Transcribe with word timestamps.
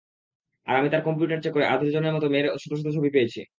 আর 0.67 0.75
আমি 0.77 0.89
তার 0.89 1.01
computer 1.07 1.39
check 1.43 1.53
করে 1.53 1.65
আধ-ডজনের 1.67 2.13
মত 2.15 2.25
মেয়ের 2.25 2.47
শতশত 2.55 2.87
ছবি 2.97 3.09
পেয়েছি। 3.15 3.41